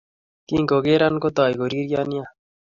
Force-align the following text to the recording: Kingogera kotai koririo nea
Kingogera 0.47 1.07
kotai 1.21 1.53
koririo 1.59 2.01
nea 2.09 2.27